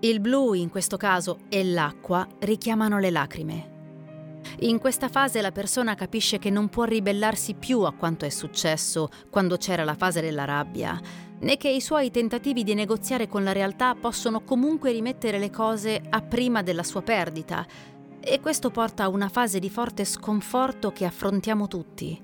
[0.01, 3.75] Il blu, in questo caso, e l'acqua richiamano le lacrime.
[4.61, 9.09] In questa fase la persona capisce che non può ribellarsi più a quanto è successo
[9.31, 11.01] quando c'era la fase della rabbia,
[11.39, 16.03] né che i suoi tentativi di negoziare con la realtà possono comunque rimettere le cose
[16.09, 17.67] a prima della sua perdita,
[18.21, 22.21] e questo porta a una fase di forte sconforto che affrontiamo tutti.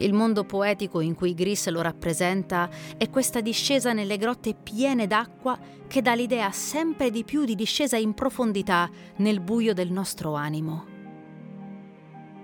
[0.00, 5.58] Il mondo poetico in cui Gris lo rappresenta è questa discesa nelle grotte piene d'acqua
[5.88, 10.96] che dà l'idea sempre di più di discesa in profondità nel buio del nostro animo.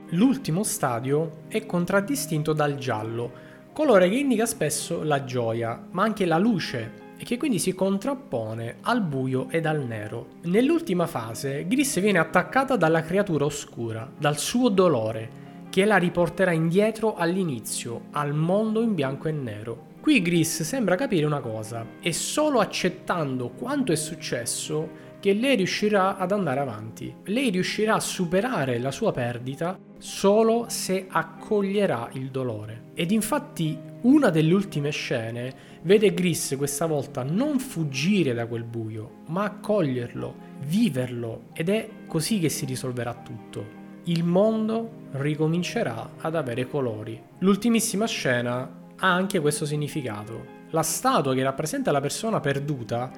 [0.08, 3.43] L'ultimo stadio è contraddistinto dal giallo,
[3.74, 8.76] colore che indica spesso la gioia, ma anche la luce e che quindi si contrappone
[8.82, 10.28] al buio ed al nero.
[10.42, 17.16] Nell'ultima fase, Gris viene attaccata dalla creatura oscura, dal suo dolore, che la riporterà indietro
[17.16, 19.86] all'inizio, al mondo in bianco e nero.
[20.00, 26.16] Qui Gris sembra capire una cosa, è solo accettando quanto è successo che lei riuscirà
[26.16, 27.12] ad andare avanti.
[27.24, 32.90] Lei riuscirà a superare la sua perdita solo se accoglierà il dolore.
[32.92, 39.22] Ed infatti una delle ultime scene vede Gris questa volta non fuggire da quel buio,
[39.28, 40.34] ma accoglierlo,
[40.66, 47.18] viverlo ed è così che si risolverà tutto il mondo ricomincerà ad avere colori.
[47.38, 48.58] L'ultimissima scena
[48.96, 50.62] ha anche questo significato.
[50.72, 53.10] La statua che rappresenta la persona perduta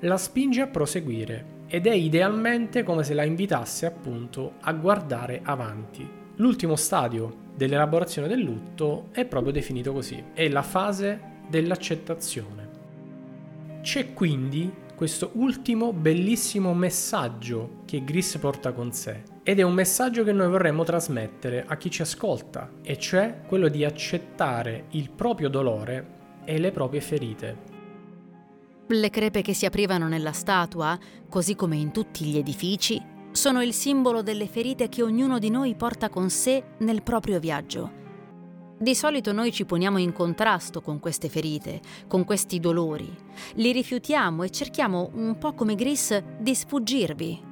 [0.00, 6.24] la spinge a proseguire ed è idealmente come se la invitasse appunto a guardare avanti.
[6.38, 11.18] L'ultimo stadio dell'elaborazione del lutto è proprio definito così, è la fase
[11.48, 12.68] dell'accettazione.
[13.80, 20.24] C'è quindi questo ultimo bellissimo messaggio che Gris porta con sé ed è un messaggio
[20.24, 25.48] che noi vorremmo trasmettere a chi ci ascolta, e cioè quello di accettare il proprio
[25.48, 26.14] dolore
[26.44, 27.74] e le proprie ferite.
[28.88, 30.98] Le crepe che si aprivano nella statua,
[31.30, 33.00] così come in tutti gli edifici,
[33.36, 38.04] sono il simbolo delle ferite che ognuno di noi porta con sé nel proprio viaggio.
[38.78, 43.14] Di solito noi ci poniamo in contrasto con queste ferite, con questi dolori,
[43.54, 47.42] li rifiutiamo e cerchiamo, un po' come Gris, di sfuggirvi.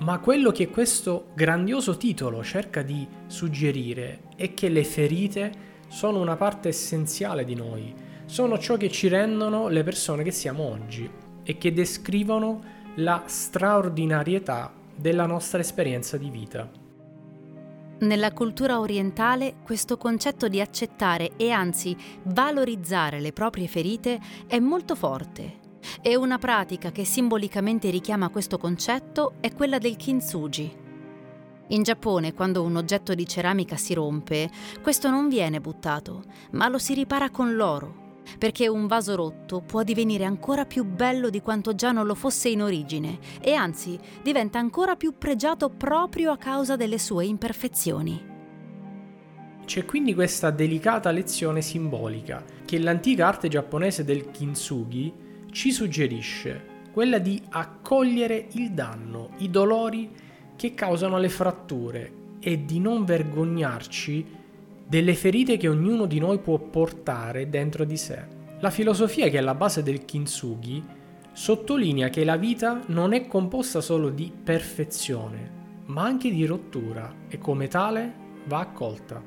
[0.00, 5.52] Ma quello che questo grandioso titolo cerca di suggerire è che le ferite
[5.88, 7.94] sono una parte essenziale di noi,
[8.26, 11.08] sono ciò che ci rendono le persone che siamo oggi
[11.42, 16.68] e che descrivono la straordinarietà della nostra esperienza di vita.
[18.00, 24.18] Nella cultura orientale questo concetto di accettare e anzi valorizzare le proprie ferite
[24.48, 25.58] è molto forte
[26.02, 30.86] e una pratica che simbolicamente richiama questo concetto è quella del kintsugi.
[31.68, 34.50] In Giappone, quando un oggetto di ceramica si rompe,
[34.82, 39.82] questo non viene buttato, ma lo si ripara con l'oro perché un vaso rotto può
[39.82, 44.58] divenire ancora più bello di quanto già non lo fosse in origine e anzi diventa
[44.58, 48.36] ancora più pregiato proprio a causa delle sue imperfezioni.
[49.64, 55.12] C'è quindi questa delicata lezione simbolica che l'antica arte giapponese del kintsugi
[55.50, 60.10] ci suggerisce, quella di accogliere il danno, i dolori
[60.56, 64.37] che causano le fratture e di non vergognarci
[64.88, 68.24] delle ferite che ognuno di noi può portare dentro di sé.
[68.60, 70.82] La filosofia che è alla base del kintsugi
[71.30, 77.38] sottolinea che la vita non è composta solo di perfezione, ma anche di rottura e
[77.38, 78.12] come tale
[78.46, 79.22] va accolta.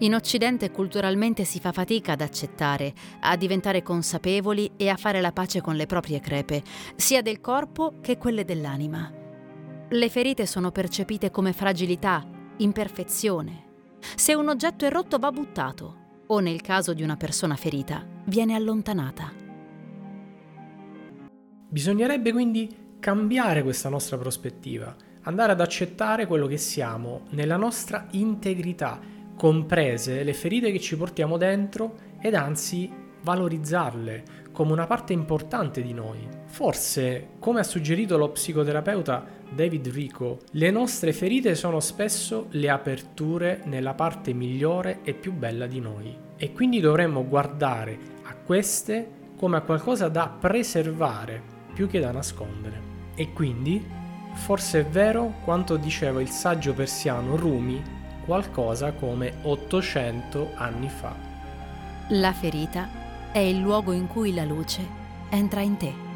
[0.00, 5.32] In Occidente culturalmente si fa fatica ad accettare, a diventare consapevoli e a fare la
[5.32, 6.62] pace con le proprie crepe,
[6.94, 9.12] sia del corpo che quelle dell'anima.
[9.88, 12.26] Le ferite sono percepite come fragilità,
[12.58, 13.69] imperfezione,
[14.14, 15.96] se un oggetto è rotto va buttato
[16.26, 19.32] o nel caso di una persona ferita viene allontanata.
[21.68, 29.00] Bisognerebbe quindi cambiare questa nostra prospettiva, andare ad accettare quello che siamo nella nostra integrità,
[29.36, 32.92] comprese le ferite che ci portiamo dentro ed anzi
[33.22, 36.26] valorizzarle come una parte importante di noi.
[36.46, 43.62] Forse, come ha suggerito lo psicoterapeuta David Rico, le nostre ferite sono spesso le aperture
[43.64, 49.58] nella parte migliore e più bella di noi e quindi dovremmo guardare a queste come
[49.58, 51.42] a qualcosa da preservare
[51.74, 52.88] più che da nascondere.
[53.14, 53.84] E quindi,
[54.34, 57.82] forse è vero quanto diceva il saggio persiano Rumi
[58.24, 61.14] qualcosa come 800 anni fa.
[62.08, 62.99] La ferita
[63.32, 64.84] è il luogo in cui la luce
[65.28, 66.09] entra in te.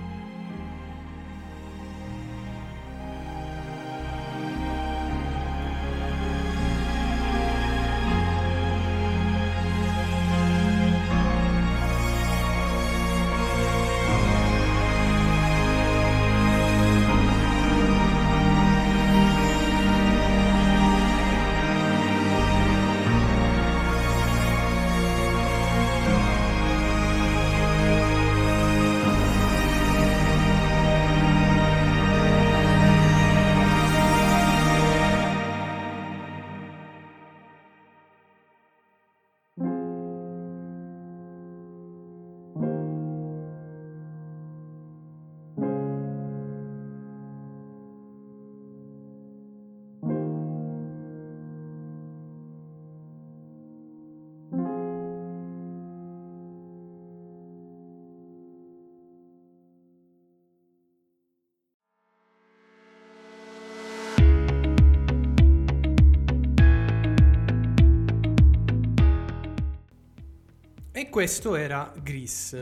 [71.15, 72.59] Questo era Gris,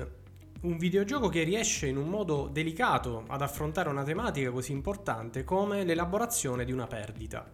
[0.61, 5.85] un videogioco che riesce in un modo delicato ad affrontare una tematica così importante come
[5.85, 7.49] l'elaborazione di una perdita.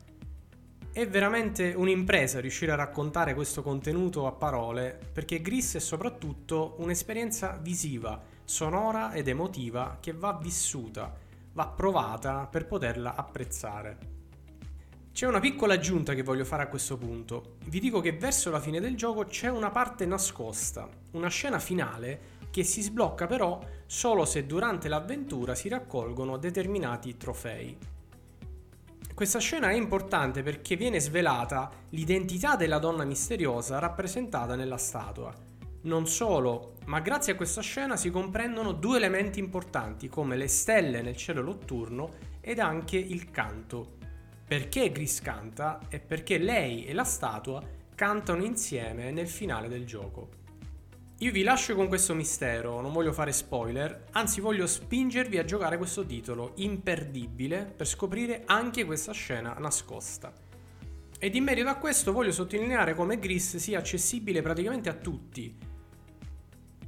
[0.92, 7.56] È veramente un'impresa riuscire a raccontare questo contenuto a parole perché Gris è soprattutto un'esperienza
[7.62, 11.14] visiva, sonora ed emotiva che va vissuta,
[11.52, 14.17] va provata per poterla apprezzare.
[15.18, 17.56] C'è una piccola aggiunta che voglio fare a questo punto.
[17.64, 22.36] Vi dico che verso la fine del gioco c'è una parte nascosta, una scena finale
[22.52, 27.76] che si sblocca però solo se durante l'avventura si raccolgono determinati trofei.
[29.12, 35.34] Questa scena è importante perché viene svelata l'identità della donna misteriosa rappresentata nella statua.
[35.80, 41.02] Non solo, ma grazie a questa scena si comprendono due elementi importanti come le stelle
[41.02, 42.10] nel cielo notturno
[42.40, 43.97] ed anche il canto.
[44.48, 47.62] Perché Gris canta è perché lei e la statua
[47.94, 50.30] cantano insieme nel finale del gioco.
[51.18, 55.76] Io vi lascio con questo mistero, non voglio fare spoiler, anzi voglio spingervi a giocare
[55.76, 60.32] questo titolo imperdibile per scoprire anche questa scena nascosta.
[61.18, 65.54] Ed in merito a questo voglio sottolineare come Gris sia accessibile praticamente a tutti.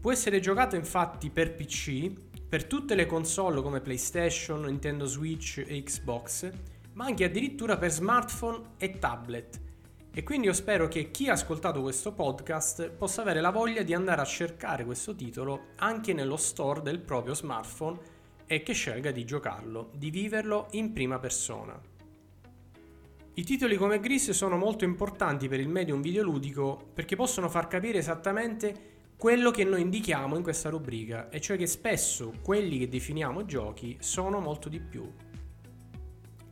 [0.01, 2.11] Può essere giocato infatti per PC,
[2.49, 6.51] per tutte le console come PlayStation, Nintendo Switch e Xbox,
[6.95, 9.69] ma anche addirittura per smartphone e tablet
[10.13, 13.95] e quindi io spero che chi ha ascoltato questo podcast possa avere la voglia di
[13.95, 17.99] andare a cercare questo titolo anche nello store del proprio smartphone
[18.45, 21.81] e che scelga di giocarlo, di viverlo in prima persona.
[23.35, 27.99] I titoli come Gris sono molto importanti per il medium videoludico perché possono far capire
[27.99, 33.45] esattamente quello che noi indichiamo in questa rubrica, e cioè che spesso quelli che definiamo
[33.45, 35.09] giochi sono molto di più.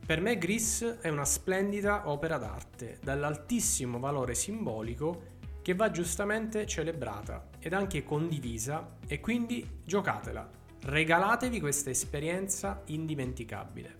[0.09, 5.21] Per me Gris è una splendida opera d'arte, dall'altissimo valore simbolico
[5.61, 10.49] che va giustamente celebrata ed anche condivisa e quindi giocatela,
[10.81, 13.97] regalatevi questa esperienza indimenticabile.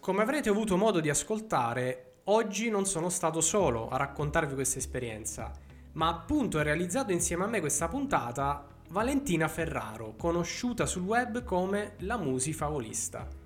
[0.00, 5.50] Come avrete avuto modo di ascoltare, oggi non sono stato solo a raccontarvi questa esperienza,
[5.92, 11.94] ma appunto ha realizzato insieme a me questa puntata Valentina Ferraro, conosciuta sul web come
[12.00, 13.43] la Musi Favolista.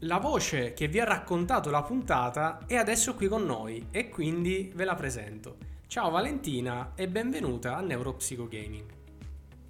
[0.00, 4.70] La voce che vi ha raccontato la puntata è adesso qui con noi e quindi
[4.74, 5.56] ve la presento.
[5.86, 8.84] Ciao Valentina e benvenuta a Neuropsychogaming.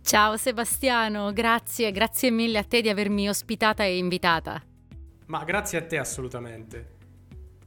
[0.03, 4.61] Ciao Sebastiano, grazie, grazie mille a te di avermi ospitata e invitata.
[5.27, 6.95] Ma grazie a te assolutamente.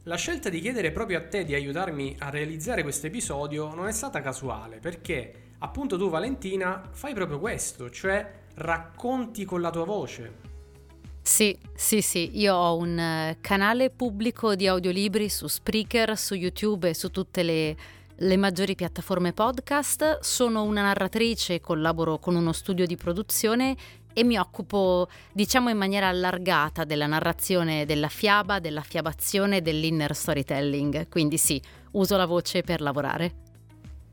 [0.03, 3.93] La scelta di chiedere proprio a te di aiutarmi a realizzare questo episodio non è
[3.93, 10.48] stata casuale perché appunto tu Valentina fai proprio questo, cioè racconti con la tua voce,
[11.29, 16.89] sì, sì, sì, io ho un eh, canale pubblico di audiolibri su Spreaker, su YouTube
[16.89, 17.77] e su tutte le,
[18.15, 20.21] le maggiori piattaforme podcast.
[20.21, 23.77] Sono una narratrice, collaboro con uno studio di produzione
[24.11, 31.09] e mi occupo, diciamo in maniera allargata, della narrazione della fiaba, della fiabazione, dell'inner storytelling.
[31.09, 31.61] Quindi sì,
[31.91, 33.33] uso la voce per lavorare.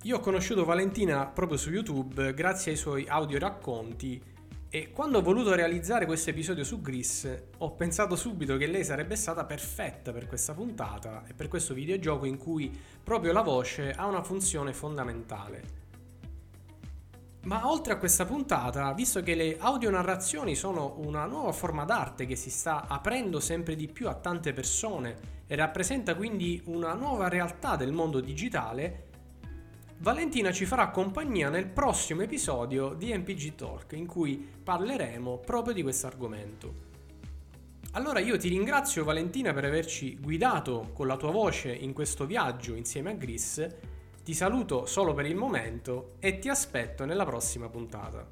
[0.03, 4.35] Io ho conosciuto Valentina proprio su YouTube grazie ai suoi audioracconti
[4.69, 9.15] e quando ho voluto realizzare questo episodio su Gris, ho pensato subito che lei sarebbe
[9.15, 14.07] stata perfetta per questa puntata e per questo videogioco in cui proprio la voce ha
[14.07, 15.85] una funzione fondamentale.
[17.45, 22.35] Ma oltre a questa puntata, visto che le audionarrazioni sono una nuova forma d'arte che
[22.35, 27.77] si sta aprendo sempre di più a tante persone e rappresenta quindi una nuova realtà
[27.77, 29.06] del mondo digitale,
[29.99, 35.83] Valentina ci farà compagnia nel prossimo episodio di MPG Talk in cui parleremo proprio di
[35.83, 36.85] questo argomento.
[37.93, 42.75] Allora io ti ringrazio Valentina per averci guidato con la tua voce in questo viaggio
[42.75, 43.67] insieme a Gris,
[44.23, 48.29] ti saluto solo per il momento e ti aspetto nella prossima puntata.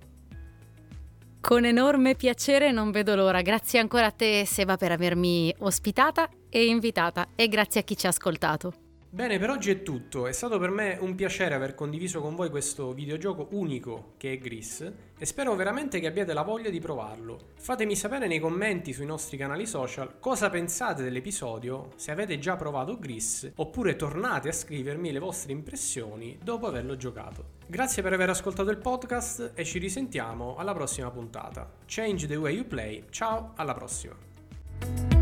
[1.41, 3.43] Con enorme piacere, non vedo l'ora.
[3.43, 8.07] Grazie ancora a te Seba per avermi ospitata e invitata e grazie a chi ci
[8.07, 8.84] ha ascoltato.
[9.15, 10.27] Bene, per oggi è tutto.
[10.27, 14.39] È stato per me un piacere aver condiviso con voi questo videogioco unico che è
[14.39, 17.51] Gris e spero veramente che abbiate la voglia di provarlo.
[17.55, 22.99] Fatemi sapere nei commenti sui nostri canali social cosa pensate dell'episodio, se avete già provato
[22.99, 27.51] Gris, oppure tornate a scrivermi le vostre impressioni dopo averlo giocato.
[27.69, 31.71] Grazie per aver ascoltato il podcast e ci risentiamo alla prossima puntata.
[31.87, 33.05] Change the way you play.
[33.11, 35.14] Ciao, alla prossima.